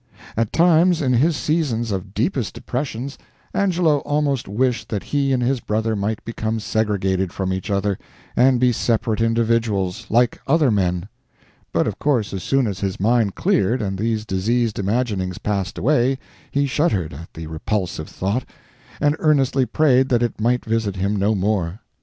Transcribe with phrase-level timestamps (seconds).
[0.35, 3.19] At times, in his seasons of deepest depressions,
[3.53, 7.99] Angelo almost wished that he and his brother might become segregated from each other
[8.35, 11.07] and be separate individuals, like other men.
[11.71, 16.17] But of course as soon as his mind cleared and these diseased imaginings passed away,
[16.49, 18.43] he shuddered at the repulsive thought,
[18.99, 21.79] and earnestly prayed that it might visit him no more.